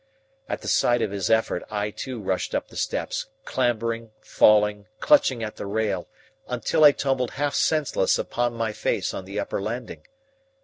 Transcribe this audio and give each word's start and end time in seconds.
At 0.49 0.63
the 0.63 0.67
sight 0.67 1.03
of 1.03 1.11
his 1.11 1.29
effort 1.29 1.61
I 1.69 1.91
too 1.91 2.19
rushed 2.19 2.55
up 2.55 2.69
the 2.69 2.75
steps, 2.75 3.27
clambering, 3.45 4.09
falling, 4.19 4.87
clutching 4.99 5.43
at 5.43 5.57
the 5.57 5.67
rail, 5.67 6.07
until 6.47 6.83
I 6.83 6.91
tumbled 6.91 7.29
half 7.37 7.53
senseless 7.53 8.17
upon 8.17 8.57
by 8.57 8.73
face 8.73 9.13
on 9.13 9.25
the 9.25 9.39
upper 9.39 9.61
landing. 9.61 10.01